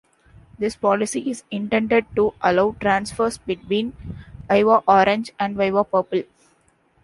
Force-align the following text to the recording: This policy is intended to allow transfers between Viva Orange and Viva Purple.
This 0.57 0.75
policy 0.75 1.29
is 1.29 1.43
intended 1.51 2.07
to 2.15 2.33
allow 2.41 2.75
transfers 2.79 3.37
between 3.37 3.95
Viva 4.49 4.81
Orange 4.87 5.31
and 5.39 5.55
Viva 5.55 5.83
Purple. 5.83 6.23